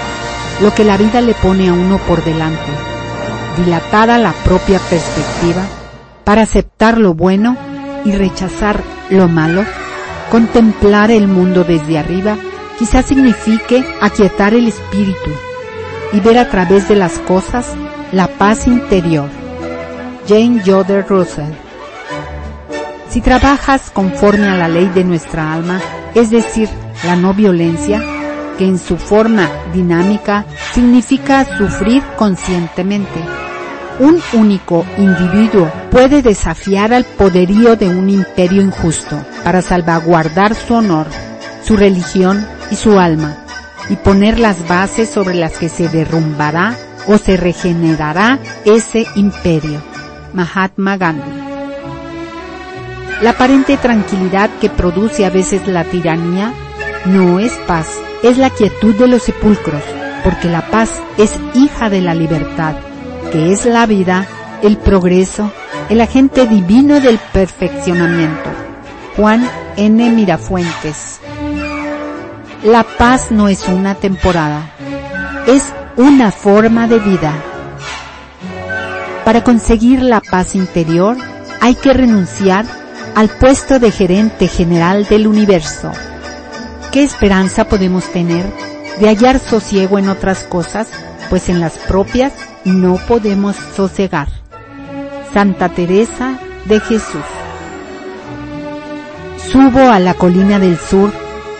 lo 0.61 0.73
que 0.73 0.83
la 0.83 0.97
vida 0.97 1.21
le 1.21 1.33
pone 1.35 1.69
a 1.69 1.73
uno 1.73 1.99
por 1.99 2.21
delante? 2.25 2.69
Dilatada 3.55 4.17
la 4.17 4.33
propia 4.43 4.77
perspectiva 4.89 5.63
para 6.25 6.41
aceptar 6.41 6.97
lo 6.97 7.13
bueno 7.13 7.55
y 8.03 8.11
rechazar 8.11 8.83
lo 9.09 9.29
malo, 9.29 9.63
contemplar 10.29 11.11
el 11.11 11.29
mundo 11.29 11.63
desde 11.63 11.97
arriba 11.97 12.35
quizás 12.77 13.05
signifique 13.05 13.81
aquietar 14.01 14.53
el 14.53 14.67
espíritu 14.67 15.31
y 16.11 16.19
ver 16.19 16.39
a 16.39 16.49
través 16.49 16.89
de 16.89 16.97
las 16.97 17.19
cosas 17.19 17.73
la 18.11 18.27
paz 18.27 18.67
interior. 18.67 19.29
Jane 20.27 20.61
Yoder 20.61 21.05
Russell. 21.07 21.64
Si 23.15 23.21
trabajas 23.21 23.91
conforme 23.91 24.49
a 24.49 24.57
la 24.57 24.67
ley 24.67 24.91
de 24.93 25.05
nuestra 25.05 25.53
alma, 25.53 25.79
es 26.15 26.31
decir, 26.31 26.67
la 27.05 27.15
no 27.15 27.33
violencia, 27.33 28.03
que 28.57 28.65
en 28.65 28.77
su 28.77 28.97
forma 28.97 29.49
dinámica 29.73 30.43
significa 30.73 31.45
sufrir 31.57 32.03
conscientemente, 32.17 33.21
un 33.99 34.21
único 34.33 34.85
individuo 34.97 35.71
puede 35.91 36.21
desafiar 36.21 36.93
al 36.93 37.05
poderío 37.05 37.77
de 37.77 37.87
un 37.87 38.09
imperio 38.09 38.61
injusto 38.61 39.17
para 39.45 39.61
salvaguardar 39.61 40.53
su 40.53 40.73
honor, 40.73 41.07
su 41.63 41.77
religión 41.77 42.45
y 42.69 42.75
su 42.75 42.99
alma 42.99 43.37
y 43.89 43.95
poner 43.95 44.39
las 44.39 44.67
bases 44.67 45.09
sobre 45.09 45.35
las 45.35 45.57
que 45.57 45.69
se 45.69 45.87
derrumbará 45.87 46.75
o 47.07 47.17
se 47.17 47.37
regenerará 47.37 48.39
ese 48.65 49.05
imperio. 49.15 49.81
Mahatma 50.33 50.97
Gandhi. 50.97 51.34
La 53.21 53.31
aparente 53.31 53.77
tranquilidad 53.77 54.49
que 54.59 54.69
produce 54.69 55.25
a 55.25 55.29
veces 55.29 55.67
la 55.67 55.85
tiranía 55.85 56.53
no 57.05 57.39
es 57.39 57.53
paz, 57.65 57.87
es 58.23 58.37
la 58.37 58.49
quietud 58.49 58.93
de 58.95 59.07
los 59.07 59.23
sepulcros, 59.23 59.81
porque 60.23 60.49
la 60.49 60.69
paz 60.69 60.91
es 61.17 61.31
hija 61.53 61.89
de 61.89 62.01
la 62.01 62.13
libertad, 62.13 62.75
que 63.31 63.53
es 63.53 63.65
la 63.65 63.85
vida, 63.85 64.27
el 64.61 64.77
progreso, 64.77 65.51
el 65.89 66.01
agente 66.01 66.45
divino 66.45 66.99
del 66.99 67.17
perfeccionamiento. 67.31 68.49
Juan 69.15 69.47
N. 69.77 70.09
Mirafuentes. 70.09 71.21
La 72.63 72.83
paz 72.83 73.31
no 73.31 73.47
es 73.47 73.65
una 73.69 73.95
temporada, 73.95 74.71
es 75.47 75.63
una 75.95 76.31
forma 76.31 76.87
de 76.87 76.99
vida. 76.99 77.33
Para 79.23 79.43
conseguir 79.43 80.01
la 80.01 80.19
paz 80.19 80.53
interior 80.53 81.15
hay 81.61 81.75
que 81.75 81.93
renunciar 81.93 82.65
al 83.15 83.29
puesto 83.29 83.79
de 83.79 83.91
gerente 83.91 84.47
general 84.47 85.05
del 85.05 85.25
universo. 85.25 85.91
¿Qué 86.91 87.01
esperanza 87.03 87.67
podemos 87.67 88.05
tener 88.11 88.45
de 88.99 89.07
hallar 89.07 89.39
sosiego 89.39 89.97
en 89.97 90.09
otras 90.09 90.43
cosas? 90.43 90.89
Pues 91.29 91.49
en 91.49 91.61
las 91.61 91.77
propias 91.77 92.33
no 92.65 92.97
podemos 93.07 93.55
sosegar. 93.75 94.27
Santa 95.33 95.69
Teresa 95.69 96.37
de 96.65 96.79
Jesús. 96.81 97.23
Subo 99.49 99.89
a 99.89 99.99
la 99.99 100.13
colina 100.13 100.59
del 100.59 100.77
sur 100.77 101.11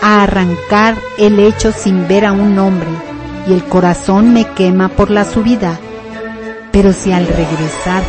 a 0.01 0.23
arrancar 0.23 0.95
el 1.17 1.39
hecho 1.39 1.71
sin 1.71 2.07
ver 2.07 2.25
a 2.25 2.33
un 2.33 2.59
hombre 2.59 2.89
y 3.47 3.53
el 3.53 3.63
corazón 3.63 4.33
me 4.33 4.45
quema 4.45 4.89
por 4.89 5.09
la 5.09 5.23
subida. 5.23 5.79
Pero 6.71 6.91
si 6.91 7.13
al 7.13 7.27
regresar 7.27 8.03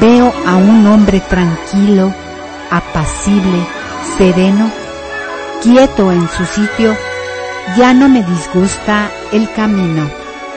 veo 0.00 0.32
a 0.46 0.56
un 0.56 0.86
hombre 0.86 1.20
tranquilo, 1.20 2.12
apacible, 2.72 3.66
sereno, 4.16 4.70
quieto 5.62 6.10
en 6.10 6.26
su 6.28 6.44
sitio, 6.46 6.96
ya 7.76 7.92
no 7.92 8.08
me 8.08 8.22
disgusta 8.22 9.10
el 9.30 9.50
camino. 9.52 10.10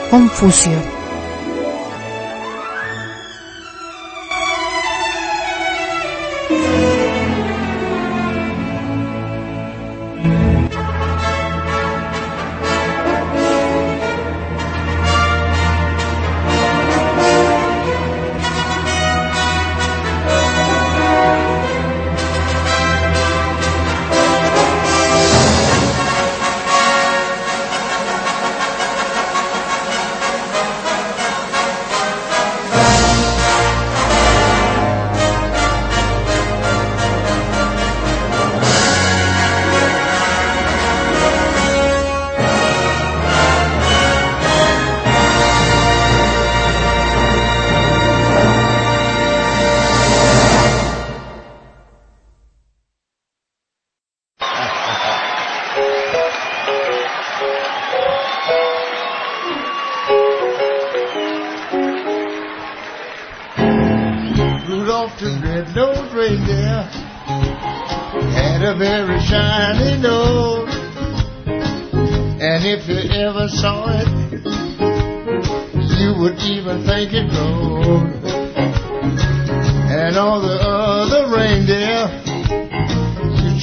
Confucio. 0.10 0.95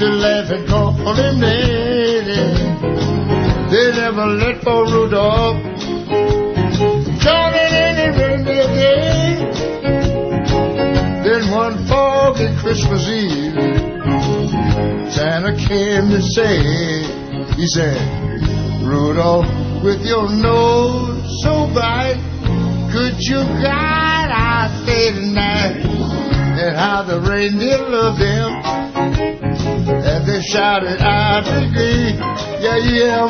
To 0.03 0.09
laugh 0.09 0.51
and 0.51 0.69
call 0.69 1.15
him 1.15 1.39
daddy. 1.39 2.43
They 3.71 3.87
never 3.95 4.27
let 4.27 4.61
poor 4.63 4.85
Rudolph 4.91 5.63
Johnny 7.23 7.65
any 7.87 8.09
reindeer 8.19 8.67
day. 8.75 9.39
Then 11.23 11.51
one 11.53 11.87
foggy 11.87 12.49
Christmas 12.59 13.07
Eve, 13.07 13.55
Santa 15.15 15.55
came 15.69 16.11
to 16.11 16.21
say, 16.21 17.05
he 17.55 17.67
said, 17.69 18.03
Rudolph, 18.83 19.47
with 19.85 20.05
your 20.05 20.29
nose 20.29 21.43
so 21.45 21.69
bright, 21.73 22.19
could 22.91 23.15
you 23.21 23.39
guide 23.63 24.31
our 24.35 24.69
sleigh 24.83 25.13
tonight? 25.13 25.77
And 26.59 26.77
how 26.77 27.03
the 27.05 27.21
reindeer 27.21 27.79
loved 27.79 28.21
him, 28.21 28.82
shouted 30.53 31.01
out 31.01 31.47
to 31.47 31.71
glee, 31.73 32.13
yeah, 32.61 32.77
yeah, 32.77 33.25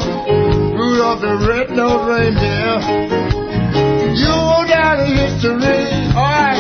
Rudolph 0.75 1.21
the 1.21 1.37
red-nosed 1.47 2.09
reindeer. 2.09 2.81
You 4.13 4.27
go 4.27 4.65
down 4.67 5.07
in 5.07 5.15
history, 5.15 5.87
all 6.17 6.27
right. 6.27 6.52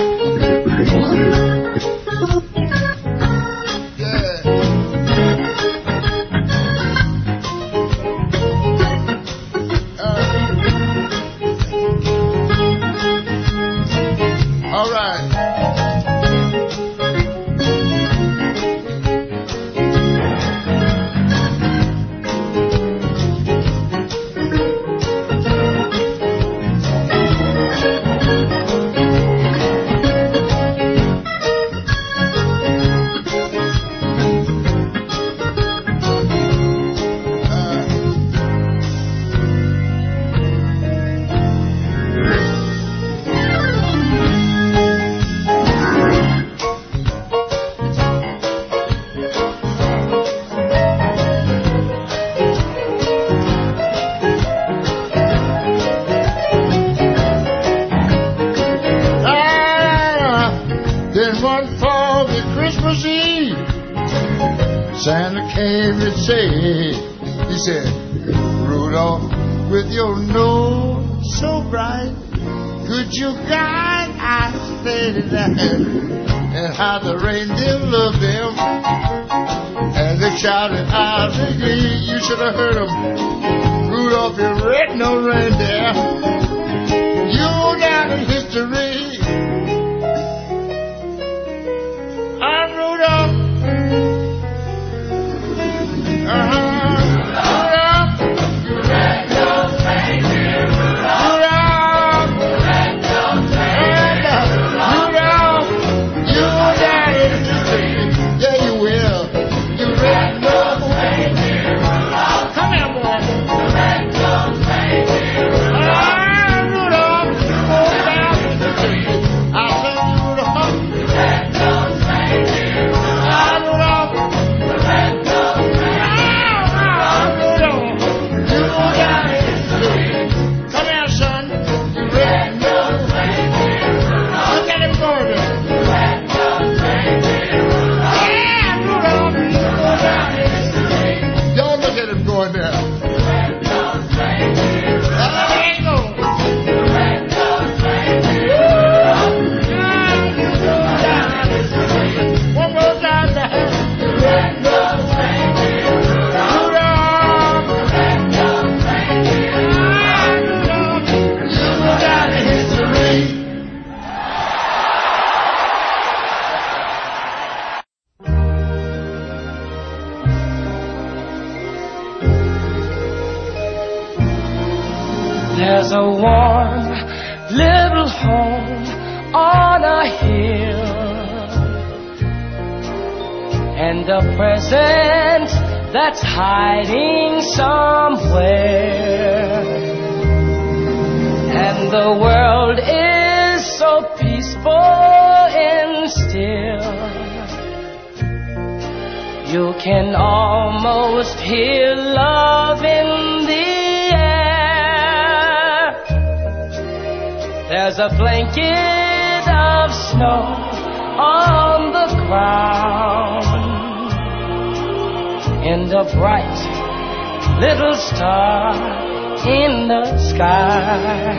In 219.52 219.88
the 219.88 220.04
sky. 220.30 221.36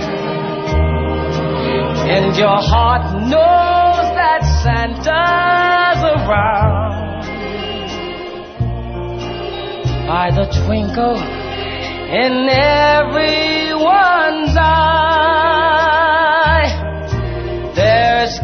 And 2.16 2.36
your 2.38 2.60
heart 2.62 3.06
knows 3.34 4.06
that 4.20 4.42
Santa's 4.62 6.02
around 6.14 6.94
by 10.08 10.30
the 10.32 10.46
twinkle 10.66 11.18
in 11.18 12.50
everyone's 12.50 14.56
eye. 14.58 16.70
There's 17.76 18.40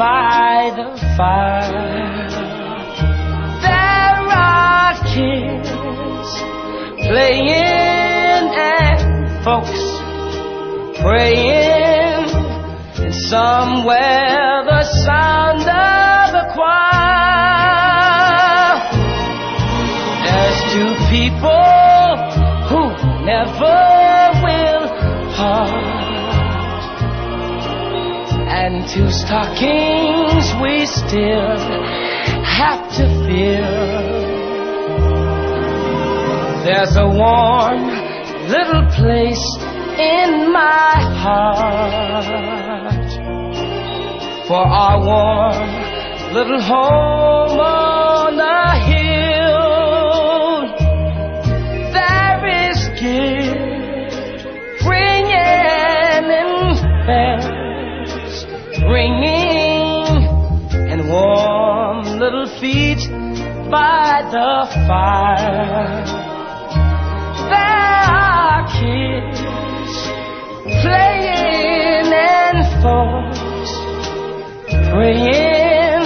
by 0.00 0.72
the 0.76 0.88
fire. 1.14 2.30
There 3.60 4.20
are 4.32 4.94
kids 5.12 5.68
playing 7.06 8.48
and 8.56 9.44
folks 9.44 9.82
praying, 11.02 12.32
and 13.04 13.14
somewhere 13.28 14.64
the 14.72 14.82
sound 15.04 15.68
of 15.68 16.32
the 16.32 16.44
choir. 16.54 16.80
There's 20.24 20.60
two 20.72 20.92
people 21.12 22.16
who 22.70 22.82
never 23.26 23.89
two 28.88 29.10
stockings 29.10 30.54
we 30.62 30.86
still 30.86 31.58
have 32.44 32.88
to 32.96 33.06
fill. 33.26 34.30
There's 36.64 36.96
a 36.96 37.06
warm 37.06 37.82
little 38.48 38.86
place 38.96 39.44
in 39.98 40.52
my 40.52 40.92
heart 41.22 43.10
for 44.46 44.64
our 44.66 44.98
warm 45.04 46.34
little 46.34 46.60
home 46.60 47.89
by 63.70 64.22
the 64.30 64.66
fire. 64.88 66.04
There 67.48 68.02
are 68.26 68.66
kids 68.66 69.40
playing 70.82 72.12
and 72.12 72.58
folks 72.82 73.70
praying, 74.90 76.04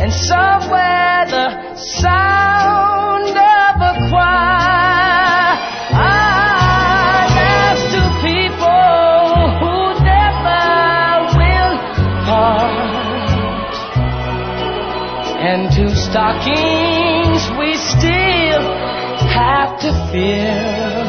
and 0.00 0.12
somewhere 0.12 1.26
the 1.28 1.76
sound 1.76 3.36
of 3.36 3.74
a 3.82 4.08
choir. 4.08 4.75
Stockings 16.26 17.42
we 17.56 17.70
still 17.76 18.62
have 19.30 19.78
to 19.78 19.90
fill. 20.10 21.06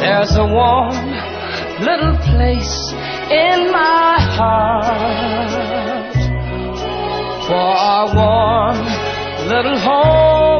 There's 0.00 0.34
a 0.34 0.44
warm 0.44 1.06
little 1.88 2.16
place 2.30 2.92
in 3.30 3.70
my 3.70 4.16
heart 4.38 6.14
for 7.46 7.70
our 7.90 8.06
warm 8.16 8.80
little 9.48 9.78
home 9.78 10.53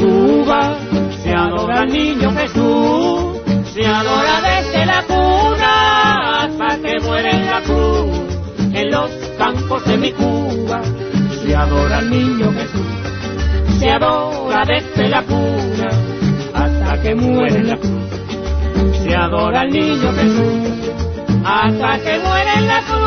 Cuba 0.00 0.78
se 1.22 1.34
adora 1.34 1.80
al 1.80 1.92
niño 1.92 2.32
Jesús, 2.32 3.36
se 3.74 3.86
adora 3.86 4.40
desde 4.40 4.86
la 4.86 5.02
cuna 5.02 6.42
hasta 6.44 6.78
que 6.80 7.00
muere 7.00 7.30
en 7.30 7.46
la 7.46 7.60
cruz. 7.60 8.18
En 8.72 8.90
los 8.90 9.10
campos 9.36 9.84
de 9.84 9.98
mi 9.98 10.12
Cuba 10.12 10.80
se 11.42 11.54
adora 11.54 11.98
al 11.98 12.10
niño 12.10 12.50
Jesús, 12.52 13.78
se 13.78 13.90
adora 13.90 14.64
desde 14.64 15.08
la 15.08 15.22
cuna 15.22 15.88
hasta 16.54 17.02
que 17.02 17.14
muere 17.14 17.56
en 17.56 17.68
la 17.68 17.76
cruz. 17.76 19.02
Se 19.02 19.14
adora 19.14 19.60
al 19.60 19.70
niño 19.70 20.12
Jesús 20.14 20.90
hasta 21.44 21.98
que 21.98 22.18
muere 22.20 22.54
en 22.56 22.66
la 22.68 22.80
cruz. 22.82 22.99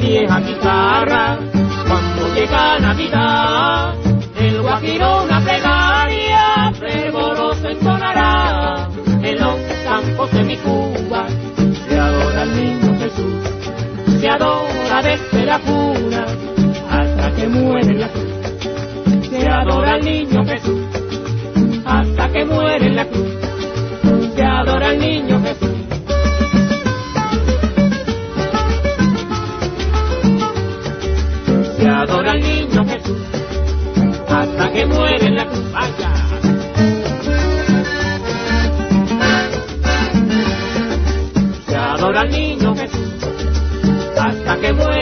Vieja 0.00 0.40
guitarra, 0.40 1.38
cuando 1.86 2.34
llega 2.34 2.78
Navidad, 2.78 3.94
el 4.38 4.62
guajiro 4.62 5.24
una 5.24 5.40
plegaria 5.40 6.72
fervorosa 6.78 7.70
entonará, 7.70 8.88
en 9.22 9.38
los 9.38 9.56
campos 9.84 10.30
de 10.32 10.44
mi 10.44 10.56
Cuba, 10.56 11.26
se 11.88 11.98
adora 11.98 12.42
al 12.42 12.56
niño 12.56 12.98
Jesús, 12.98 14.20
se 14.20 14.28
adora 14.28 15.02
desde 15.02 15.44
la 15.44 15.58
cuna, 15.58 16.24
hasta 16.90 17.30
que 17.36 17.48
muere 17.48 17.92
en 17.92 18.00
la 18.00 18.08
cruz, 18.08 19.28
se 19.28 19.48
adora 19.48 19.92
al 19.92 20.04
niño 20.04 20.44
Jesús, 20.44 20.86
hasta 21.84 22.28
que 22.28 22.44
muere 22.44 22.86
en 22.86 22.96
la 22.96 23.04
cruz, 23.04 23.34
se 24.34 24.42
adora 24.42 24.88
al 24.88 24.98
niño 24.98 25.40
Jesús. 25.42 25.59
Adora 32.30 32.32
al 32.32 32.40
niño 32.40 32.84
Jesús 32.84 33.18
hasta 34.28 34.72
que 34.72 34.86
muere 34.86 35.26
en 35.26 35.34
la 35.36 35.46
cruz. 35.46 35.72
Vaya. 35.72 36.12
Se 41.66 41.76
adora 41.76 42.20
al 42.20 42.30
niño 42.30 42.74
Jesús 42.76 43.14
hasta 44.16 44.60
que 44.60 44.72
muere 44.72 44.99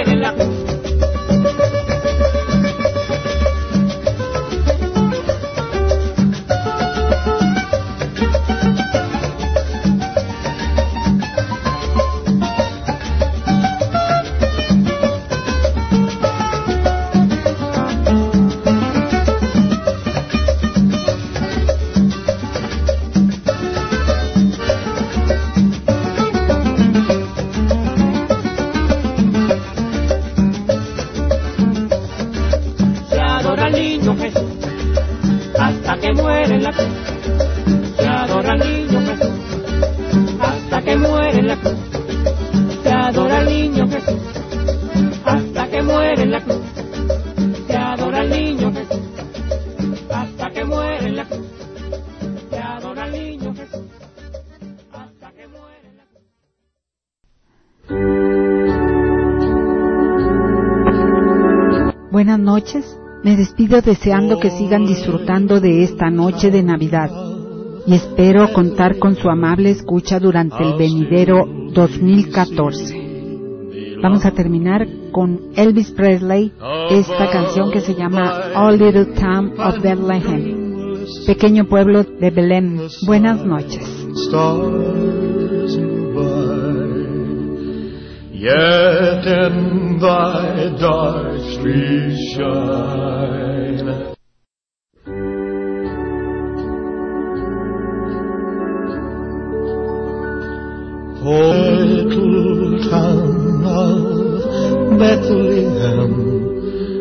despido 63.59 63.83
deseando 63.83 64.39
que 64.39 64.51
sigan 64.51 64.87
disfrutando 64.87 65.61
de 65.61 65.83
esta 65.83 66.11
noche 66.11 66.53
de 66.53 66.63
Navidad 66.63 67.11
y 67.89 67.95
espero 67.95 68.53
contar 68.53 69.01
con 69.01 69.17
su 69.17 69.29
amable 69.29 69.71
escucha 69.71 70.21
durante 70.21 70.63
el 70.63 70.79
venidero 70.79 71.45
2014. 71.73 73.97
Vamos 74.01 74.25
a 74.25 74.31
terminar 74.31 74.87
con 75.11 75.41
Elvis 75.57 75.91
Presley, 75.91 76.53
esta 76.91 77.31
canción 77.31 77.73
que 77.73 77.81
se 77.81 77.97
llama 77.97 78.43
All 78.55 78.79
Little 78.79 79.07
Town 79.07 79.55
of 79.59 79.83
Bethlehem. 79.83 81.05
pequeño 81.27 81.65
pueblo 81.65 82.05
de 82.05 82.31
Belén. 82.31 82.79
Buenas 83.07 83.45
noches. 83.45 84.07
Yet 88.41 89.27
in 89.27 89.99
thy 89.99 90.71
dark 90.79 91.41
streets 91.55 92.35
shine. 92.37 94.15
Oh, 101.21 101.51
little 101.83 102.79
town 102.89 103.65
of 103.67 104.99
Bethlehem, 105.01 106.13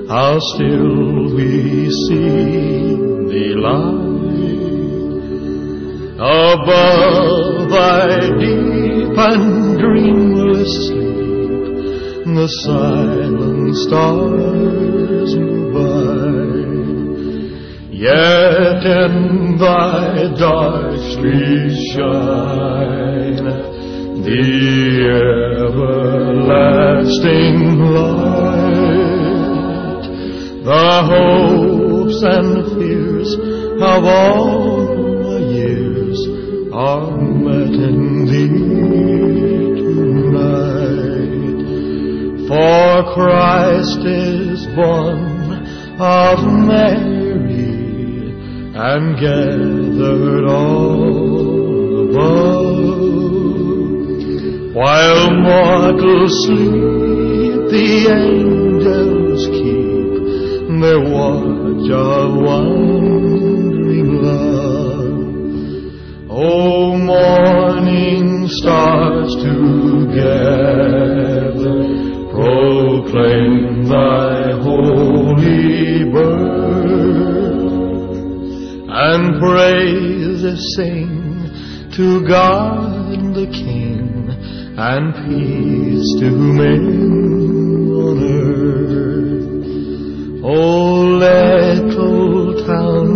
how 0.10 0.40
still 0.40 1.36
we 1.36 1.92
see 1.92 2.98
thee 3.30 3.54
lie 3.54 4.08
above 6.18 7.70
thy 7.70 8.26
deep 8.40 9.16
and 9.16 9.78
dreamless 9.78 10.88
sleep. 10.88 11.17
The 12.36 12.48
silent 12.66 13.76
stars 13.78 15.32
move 15.38 15.74
by. 15.74 16.28
Yet 17.90 18.84
in 18.84 19.58
thy 19.58 20.28
dark 20.38 21.00
streets 21.14 21.80
shine 21.94 23.48
the 24.28 24.44
everlasting 25.64 27.60
light, 27.96 28.44
the 30.66 30.88
hopes 31.08 32.20
and 32.24 32.50
fears 32.76 33.32
of 33.82 34.04
all 34.04 34.84
my 35.24 35.38
years 35.48 36.20
are 36.74 37.27
For 42.48 43.04
Christ 43.14 44.06
is 44.06 44.66
born 44.68 45.68
of 46.00 46.40
Mary 46.66 48.32
and 48.74 49.20
gathered 49.20 50.46
all 50.48 52.08
above. 52.08 52.88
While 54.74 55.32
mortals 55.42 56.46
sleep, 56.46 57.68
the 57.68 57.90
angels 58.16 59.44
keep 59.48 60.14
their 60.80 61.02
watch 61.02 61.92
of 61.92 62.34
wondering 62.48 64.10
love. 64.24 65.20
O 66.30 66.96
morning 66.96 68.48
stars 68.48 69.36
together 69.36 70.77
and 79.18 79.40
praises 79.42 80.76
sing 80.76 81.10
to 81.98 82.08
God 82.28 83.10
the 83.34 83.48
King 83.48 84.30
and 84.78 85.06
peace 85.26 86.10
to 86.20 86.30
men 86.60 86.86
on 88.04 88.18
earth. 88.46 89.48
O 90.44 90.56
little 91.26 92.54
town 92.68 93.10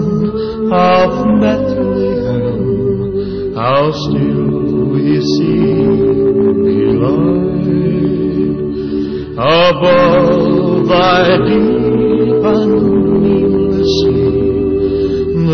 of 0.73 1.11
Bethlehem, 1.43 2.61
how 3.55 3.83
still 3.91 4.89
we 4.93 5.21
see 5.33 5.71
lie 6.97 7.31
above 9.69 10.10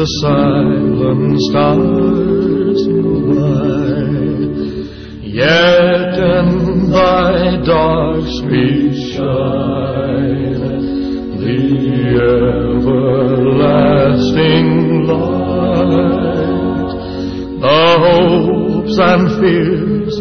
Silent 0.08 1.36
stars 1.50 2.80
go 2.88 3.12
by. 3.28 4.08
Yet 5.22 6.14
in 6.16 6.48
thy 6.92 7.60
dark 7.66 8.24
streets 8.40 9.02
shine 9.12 10.56
the 11.44 11.60
everlasting 12.78 14.70
light, 15.08 16.92
the 17.60 17.84
hopes 18.00 18.98
and 18.98 19.26
fears 19.42 20.16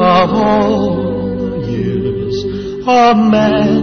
of 0.00 0.30
all 0.32 0.96
the 1.36 1.52
years 1.70 2.36
in 2.88 3.16
thee 3.32 3.75